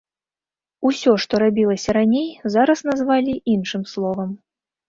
[0.89, 2.25] Усё, што рабілася раней,
[2.57, 4.29] зараз назвалі іншым словам.